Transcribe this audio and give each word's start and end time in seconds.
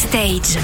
Backstage. 0.00 0.58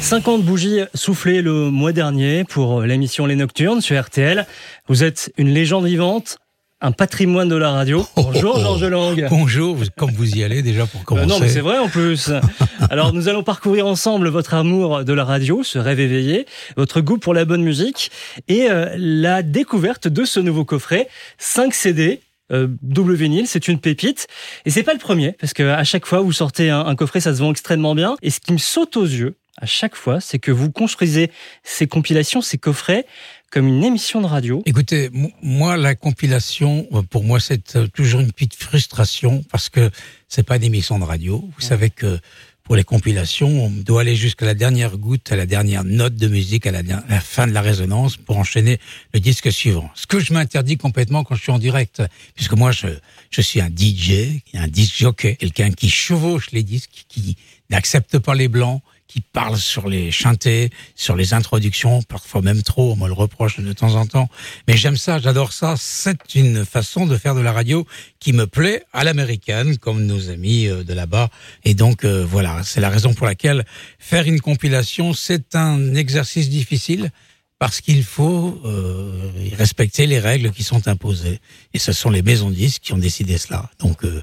50 0.00 0.42
bougies 0.42 0.80
soufflées 0.92 1.40
le 1.40 1.70
mois 1.70 1.92
dernier 1.92 2.42
pour 2.42 2.82
l'émission 2.82 3.24
Les 3.24 3.36
Nocturnes 3.36 3.80
sur 3.80 4.00
RTL. 4.02 4.44
Vous 4.88 5.04
êtes 5.04 5.32
une 5.36 5.50
légende 5.50 5.86
vivante, 5.86 6.38
un 6.80 6.90
patrimoine 6.90 7.48
de 7.48 7.54
la 7.54 7.70
radio. 7.70 8.04
Bonjour 8.16 8.54
Oh, 8.56 8.58
oh, 8.58 8.60
Georges 8.60 8.84
Lang. 8.84 9.26
Bonjour, 9.30 9.76
comme 9.96 10.10
vous 10.10 10.34
y 10.34 10.42
allez 10.42 10.62
déjà 10.62 10.84
pour 10.86 11.00
Euh, 11.02 11.04
commencer. 11.04 11.26
non 11.28 11.38
mais 11.38 11.48
c'est 11.48 11.60
vrai 11.60 11.78
en 11.78 11.88
plus. 11.88 12.32
Alors 12.90 13.12
nous 13.12 13.28
allons 13.28 13.44
parcourir 13.44 13.86
ensemble 13.86 14.28
votre 14.30 14.54
amour 14.54 15.04
de 15.04 15.12
la 15.12 15.24
radio, 15.24 15.62
ce 15.62 15.78
rêve 15.78 16.00
éveillé, 16.00 16.46
votre 16.76 17.00
goût 17.00 17.18
pour 17.18 17.34
la 17.34 17.44
bonne 17.44 17.62
musique 17.62 18.10
et 18.48 18.68
euh, 18.68 18.88
la 18.98 19.44
découverte 19.44 20.08
de 20.08 20.24
ce 20.24 20.40
nouveau 20.40 20.64
coffret 20.64 21.08
5 21.38 21.72
CD. 21.72 22.20
Euh, 22.52 22.68
double 22.82 23.14
vinyle, 23.14 23.48
c'est 23.48 23.66
une 23.66 23.80
pépite 23.80 24.28
et 24.64 24.70
c'est 24.70 24.84
pas 24.84 24.92
le 24.92 25.00
premier 25.00 25.32
parce 25.32 25.52
que 25.52 25.64
à 25.64 25.82
chaque 25.82 26.06
fois 26.06 26.20
vous 26.20 26.32
sortez 26.32 26.70
un, 26.70 26.86
un 26.86 26.94
coffret, 26.94 27.20
ça 27.20 27.34
se 27.34 27.40
vend 27.40 27.50
extrêmement 27.50 27.94
bien. 27.94 28.16
Et 28.22 28.30
ce 28.30 28.38
qui 28.38 28.52
me 28.52 28.58
saute 28.58 28.96
aux 28.96 29.04
yeux 29.04 29.36
à 29.58 29.66
chaque 29.66 29.96
fois, 29.96 30.20
c'est 30.20 30.38
que 30.38 30.50
vous 30.50 30.70
construisez 30.70 31.30
ces 31.64 31.86
compilations, 31.86 32.42
ces 32.42 32.58
coffrets 32.58 33.06
comme 33.50 33.68
une 33.68 33.84
émission 33.84 34.20
de 34.20 34.26
radio. 34.26 34.62
Écoutez, 34.66 35.10
moi, 35.42 35.76
la 35.76 35.94
compilation, 35.94 36.86
euh, 36.92 37.02
pour 37.02 37.24
moi, 37.24 37.40
c'est 37.40 37.76
euh, 37.76 37.86
toujours 37.86 38.20
une 38.20 38.32
petite 38.32 38.54
frustration 38.54 39.44
parce 39.50 39.68
que 39.68 39.90
c'est 40.28 40.42
pas 40.42 40.56
une 40.56 40.64
émission 40.64 40.98
de 40.98 41.04
radio. 41.04 41.48
Vous 41.56 41.60
savez 41.60 41.90
que 41.90 42.18
pour 42.66 42.74
les 42.74 42.82
compilations, 42.82 43.66
on 43.66 43.70
doit 43.70 44.00
aller 44.00 44.16
jusqu'à 44.16 44.44
la 44.44 44.54
dernière 44.54 44.98
goutte, 44.98 45.30
à 45.30 45.36
la 45.36 45.46
dernière 45.46 45.84
note 45.84 46.16
de 46.16 46.26
musique, 46.26 46.66
à 46.66 46.72
la, 46.72 47.20
fin 47.20 47.46
de 47.46 47.52
la 47.52 47.62
résonance 47.62 48.16
pour 48.16 48.38
enchaîner 48.38 48.80
le 49.14 49.20
disque 49.20 49.52
suivant. 49.52 49.88
Ce 49.94 50.08
que 50.08 50.18
je 50.18 50.32
m'interdis 50.32 50.76
complètement 50.76 51.22
quand 51.22 51.36
je 51.36 51.42
suis 51.42 51.52
en 51.52 51.60
direct, 51.60 52.02
puisque 52.34 52.54
moi, 52.54 52.72
je, 52.72 52.88
je 53.30 53.40
suis 53.40 53.60
un 53.60 53.68
DJ, 53.68 54.42
un 54.54 54.66
disc 54.66 54.96
jockey, 54.98 55.36
quelqu'un 55.36 55.70
qui 55.70 55.88
chevauche 55.88 56.50
les 56.50 56.64
disques, 56.64 57.06
qui 57.08 57.36
n'accepte 57.70 58.18
pas 58.18 58.34
les 58.34 58.48
blancs, 58.48 58.82
qui 59.08 59.20
parle 59.20 59.56
sur 59.56 59.88
les 59.88 60.10
chantés, 60.10 60.70
sur 60.94 61.16
les 61.16 61.34
introductions, 61.34 62.02
parfois 62.02 62.42
même 62.42 62.62
trop, 62.62 62.92
on 62.92 62.96
me 62.96 63.06
le 63.06 63.12
reproche 63.12 63.60
de 63.60 63.72
temps 63.72 63.94
en 63.94 64.06
temps. 64.06 64.28
Mais 64.68 64.76
j'aime 64.76 64.96
ça, 64.96 65.18
j'adore 65.18 65.52
ça. 65.52 65.74
C'est 65.78 66.34
une 66.34 66.64
façon 66.64 67.06
de 67.06 67.16
faire 67.16 67.34
de 67.34 67.40
la 67.40 67.52
radio 67.52 67.86
qui 68.18 68.32
me 68.32 68.46
plaît 68.46 68.82
à 68.92 69.04
l'américaine, 69.04 69.78
comme 69.78 70.04
nos 70.04 70.30
amis 70.30 70.66
euh, 70.66 70.84
de 70.84 70.92
là-bas. 70.92 71.30
Et 71.64 71.74
donc 71.74 72.04
euh, 72.04 72.24
voilà, 72.24 72.62
c'est 72.64 72.80
la 72.80 72.90
raison 72.90 73.14
pour 73.14 73.26
laquelle 73.26 73.64
faire 73.98 74.26
une 74.26 74.40
compilation, 74.40 75.12
c'est 75.12 75.54
un 75.54 75.94
exercice 75.94 76.48
difficile 76.48 77.10
parce 77.58 77.80
qu'il 77.80 78.04
faut 78.04 78.60
euh, 78.64 79.30
respecter 79.56 80.06
les 80.06 80.18
règles 80.18 80.50
qui 80.50 80.62
sont 80.62 80.88
imposées. 80.88 81.40
Et 81.72 81.78
ce 81.78 81.92
sont 81.92 82.10
les 82.10 82.22
maisons 82.22 82.50
de 82.50 82.54
disques 82.54 82.82
qui 82.82 82.92
ont 82.92 82.98
décidé 82.98 83.38
cela. 83.38 83.70
Donc 83.78 84.04
euh, 84.04 84.22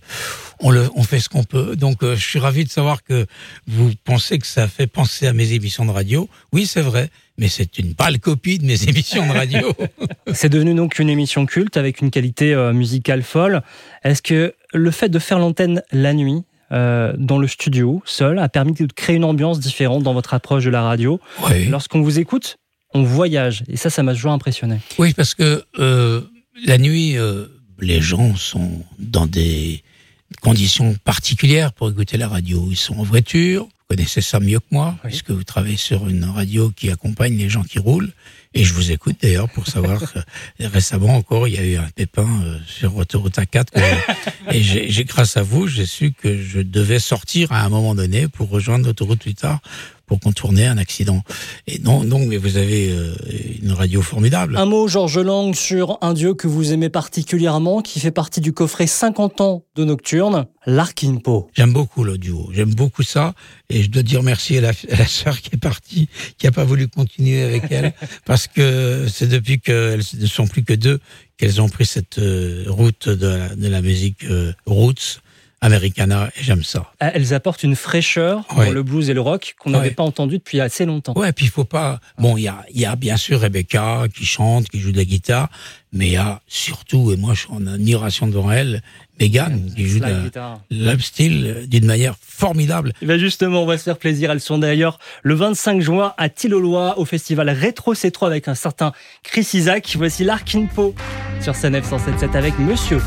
on, 0.60 0.70
le, 0.70 0.90
on 0.96 1.04
fait 1.04 1.20
ce 1.20 1.30
qu'on 1.30 1.44
peut. 1.44 1.76
Donc 1.76 2.04
euh, 2.04 2.16
je 2.16 2.22
suis 2.22 2.40
ravi 2.40 2.64
de 2.64 2.70
savoir 2.70 3.04
que 3.04 3.26
vous 3.68 3.92
pensez 4.04 4.38
que 4.38 4.46
ça 4.46 4.68
fait 4.68 4.88
penser 4.88 5.26
à 5.26 5.34
mes 5.34 5.54
émissions 5.54 5.86
de 5.86 5.92
radio. 5.92 6.30
Oui, 6.52 6.68
c'est 6.68 6.82
vrai, 6.82 7.10
mais 7.38 7.48
c'est 7.48 7.80
une 7.80 7.96
pâle 7.96 8.20
copie 8.20 8.60
de 8.60 8.66
mes 8.66 8.84
émissions 8.90 9.26
de 9.26 9.32
radio. 9.32 9.74
C'est 10.34 10.50
devenu 10.50 10.74
donc 10.74 11.00
une 11.00 11.10
émission 11.10 11.46
culte 11.46 11.78
avec 11.78 12.02
une 12.02 12.10
qualité 12.10 12.56
musicale 12.74 13.24
folle. 13.24 13.62
Est-ce 14.04 14.22
que 14.22 14.56
le 14.74 14.92
fait 14.92 15.10
de 15.10 15.20
faire 15.20 15.38
l'antenne 15.38 15.84
la 15.92 16.14
nuit 16.14 16.44
euh, 16.72 17.14
dans 17.18 17.38
le 17.38 17.48
studio 17.48 18.02
seul 18.04 18.40
a 18.40 18.50
permis 18.50 18.74
de 18.74 18.88
créer 18.88 19.16
une 19.16 19.26
ambiance 19.26 19.60
différente 19.60 20.02
dans 20.02 20.14
votre 20.14 20.34
approche 20.34 20.64
de 20.66 20.72
la 20.72 20.82
radio? 20.82 21.20
Oui. 21.50 21.66
Lorsqu'on 21.66 22.02
vous 22.02 22.20
écoute, 22.20 22.58
on 22.94 23.04
voyage 23.04 23.64
et 23.68 23.78
ça, 23.78 23.90
ça 23.90 24.04
m'a 24.04 24.14
toujours 24.14 24.32
impressionné. 24.34 24.80
Oui, 25.00 25.14
parce 25.14 25.34
que 25.34 25.64
euh, 25.80 26.22
la 26.66 26.78
nuit, 26.78 27.18
euh, 27.18 27.48
les 27.80 28.02
gens 28.02 28.36
sont 28.36 28.84
dans 29.00 29.26
des 29.26 29.84
conditions 30.42 30.96
particulières 31.04 31.74
pour 31.74 31.90
écouter 31.90 32.18
la 32.18 32.28
radio. 32.28 32.68
Ils 32.70 32.76
sont 32.76 32.96
en 33.00 33.04
voiture, 33.04 33.64
vous 33.66 33.96
connaissez 33.98 34.22
ça 34.22 34.40
mieux 34.40 34.60
que 34.60 34.66
moi, 34.72 34.96
Oui. 35.04 35.10
puisque 35.10 35.32
vous 35.32 35.44
travaillez 35.44 35.78
sur 35.78 36.08
une 36.08 36.26
radio 36.26 36.72
qui 36.76 36.90
accompagne 36.90 37.38
les 37.38 37.50
gens 37.50 37.64
qui 37.64 37.80
roulent. 37.80 38.12
Et 38.56 38.64
je 38.64 38.74
vous 38.74 38.92
écoute 38.92 39.16
d'ailleurs 39.22 39.50
pour 39.50 39.68
savoir 39.68 40.00
que 40.60 40.64
récemment 40.66 41.16
encore, 41.16 41.48
il 41.48 41.56
y 41.56 41.58
a 41.58 41.64
eu 41.66 41.76
un 41.78 41.90
pépin 41.96 42.28
euh, 42.44 42.58
sur 42.68 42.96
autoroute 42.96 43.36
A4. 43.38 43.66
que- 43.72 44.54
et 44.56 44.62
j'ai, 44.62 44.90
j'ai- 44.92 45.06
grâce 45.06 45.38
à 45.38 45.44
vous, 45.44 45.68
j'ai 45.68 45.86
su 45.88 46.12
que 46.12 46.40
je 46.42 46.60
devais 46.60 47.00
sortir 47.00 47.52
à 47.52 47.64
un 47.64 47.70
moment 47.70 47.96
donné 47.96 48.28
pour 48.28 48.50
rejoindre 48.50 48.86
l'autoroute 48.86 49.20
plus 49.22 49.34
tard 49.36 49.60
pour 50.06 50.20
contourner 50.20 50.66
un 50.66 50.78
accident. 50.78 51.22
Et 51.68 51.80
non, 51.80 52.04
non, 52.04 52.26
mais 52.26 52.38
vous 52.38 52.58
avez 52.58 52.92
euh, 52.92 53.16
une 53.62 53.72
radio 53.72 54.02
formidable. 54.02 54.58
Un 54.58 54.66
mot, 54.66 54.88
Georges 54.88 55.20
Lang, 55.20 55.56
sur 55.56 55.98
un 56.02 56.14
dieu 56.14 56.34
que 56.34 56.48
vous 56.48 56.74
aimez 56.74 56.90
particulièrement, 56.90 57.82
qui 57.82 58.00
fait 58.00 58.12
partie 58.12 58.42
du 58.42 58.54
coffret 58.54 58.88
50 58.88 59.42
ans 59.42 59.66
de 59.76 59.84
Nocturne, 59.86 60.46
l'Arkinpo. 60.66 61.50
J'aime 61.54 61.74
beaucoup 61.74 62.04
le 62.04 62.18
duo, 62.18 62.50
j'aime 62.54 62.74
beaucoup 62.74 63.04
ça, 63.04 63.34
et 63.70 63.84
je 63.84 63.90
dois 63.90 64.04
dire 64.04 64.24
merci 64.24 64.58
à 64.58 64.62
la, 64.62 64.70
à 64.70 64.98
la 64.98 65.08
sœur 65.08 65.40
qui 65.40 65.52
est 65.54 65.60
partie, 65.60 66.10
qui 66.38 66.48
a 66.48 66.52
pas 66.52 66.64
voulu 66.64 66.88
continuer 66.88 67.44
avec 67.44 67.64
elle, 67.72 67.94
parce 68.26 68.48
que 68.48 69.08
c'est 69.08 69.28
depuis 69.28 69.60
qu'elles 69.60 70.04
ne 70.20 70.26
sont 70.26 70.48
plus 70.48 70.64
que 70.64 70.74
deux 70.74 71.00
qu'elles 71.38 71.62
ont 71.62 71.70
pris 71.70 71.86
cette 71.86 72.20
euh, 72.20 72.66
route 72.68 73.10
de 73.10 73.28
la, 73.28 73.56
de 73.56 73.68
la 73.68 73.82
musique 73.82 74.24
euh, 74.26 74.54
roots, 74.66 75.22
americana, 75.64 76.30
et 76.40 76.44
j'aime 76.44 76.64
ça. 76.64 76.92
Elles 77.00 77.34
apportent 77.34 77.64
une 77.64 77.76
fraîcheur 77.76 78.46
Ouais. 78.56 78.66
dans 78.68 78.72
le 78.72 78.84
blues 78.84 79.10
et 79.10 79.14
le 79.14 79.22
rock 79.22 79.56
qu'on 79.60 79.72
n'avait 79.72 79.88
Ouais. 79.90 79.94
pas 79.94 80.04
entendu 80.04 80.38
depuis 80.38 80.60
assez 80.60 80.86
longtemps. 80.86 81.14
Ouais, 81.16 81.32
puis 81.32 81.46
il 81.46 81.52
faut 81.52 81.64
pas. 81.64 82.00
Bon, 82.20 82.38
il 82.38 82.44
y 82.44 82.48
a, 82.48 82.64
il 82.74 82.80
y 82.82 82.86
a 82.86 82.96
bien 82.96 83.18
sûr 83.18 83.40
Rebecca 83.40 84.04
qui 84.16 84.26
chante, 84.26 84.68
qui 84.70 84.80
joue 84.80 84.92
de 84.92 84.98
la 84.98 85.06
guitare, 85.06 85.50
mais 85.94 86.08
il 86.08 86.14
y 86.14 86.18
a 86.18 86.42
surtout, 86.48 87.12
et 87.12 87.18
moi 87.18 87.34
je 87.34 87.42
suis 87.42 87.50
en 87.52 87.66
admiration 87.66 88.28
devant 88.28 88.52
elle, 88.52 88.82
Megan 89.20 89.72
qui 89.76 89.88
joue 89.88 90.00
de 90.00 90.04
Slide 90.06 90.16
la- 90.18 90.24
guitar. 90.24 90.60
l'up 90.72 91.02
steel 91.02 91.66
d'une 91.68 91.86
manière 91.86 92.16
formidable. 92.20 92.94
Eh 93.02 93.06
ben 93.06 93.18
justement, 93.20 93.62
on 93.64 93.66
va 93.66 93.78
se 93.78 93.84
faire 93.84 93.98
plaisir. 93.98 94.32
Elles 94.32 94.42
sont 94.42 94.58
d'ailleurs 94.58 94.98
le 95.22 95.36
25 95.36 95.82
juin 95.82 96.14
à 96.18 96.30
Tillolois 96.30 96.98
au 97.00 97.06
festival 97.06 97.50
Rétro 97.50 97.94
C3 97.94 98.26
avec 98.28 98.48
un 98.48 98.56
certain 98.56 98.92
Chris 99.24 99.48
Isaac. 99.54 99.94
Voici 99.98 100.24
l'Arkinpo 100.24 100.96
sur 101.42 101.54
CNF 101.56 101.88
177 101.88 102.36
avec 102.36 102.58
Monsieur. 102.60 103.00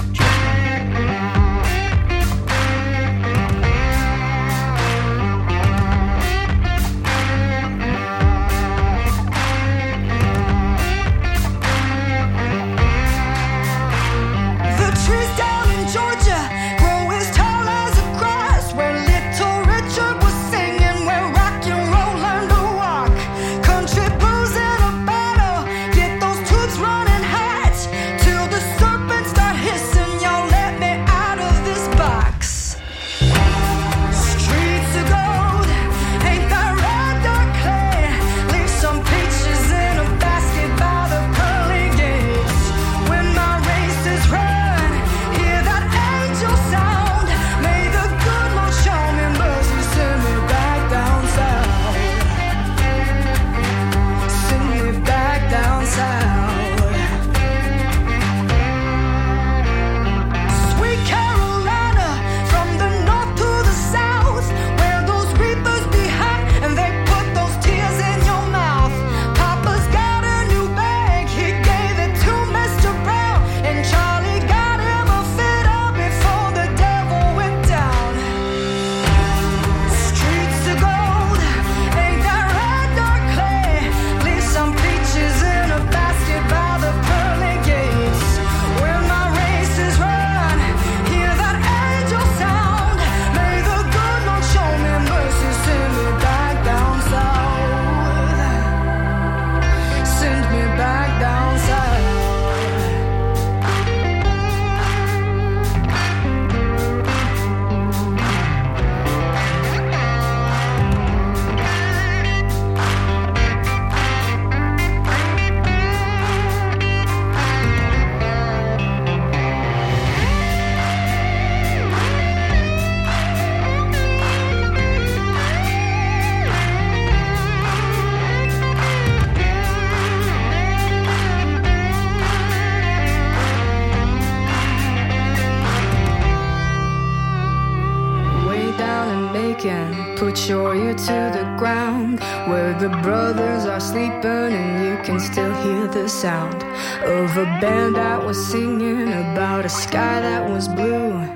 Weekend. 139.67 140.19
Put 140.19 140.49
your 140.49 140.75
ear 140.75 140.95
to 140.95 141.31
the 141.39 141.55
ground 141.59 142.21
where 142.49 142.73
the 142.79 142.89
brothers 143.03 143.67
are 143.67 143.81
sleeping 143.81 144.53
and 144.61 144.87
you 144.87 145.05
can 145.05 145.19
still 145.21 145.53
hear 145.63 145.87
the 145.89 146.09
sound 146.09 146.63
of 147.03 147.37
a 147.37 147.45
band 147.61 147.97
that 147.97 148.25
was 148.25 148.39
singing 148.47 149.09
about 149.09 149.65
a 149.65 149.69
sky 149.69 150.21
that 150.21 150.49
was 150.49 150.69
blue. 150.69 151.27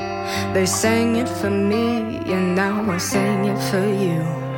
They 0.55 0.67
sang 0.67 1.17
it 1.17 1.29
for 1.29 1.51
me 1.51 2.19
and 2.33 2.55
now 2.55 2.91
I 2.91 2.99
sing 2.99 3.45
it 3.47 3.59
for 3.71 3.87
you. 3.87 4.50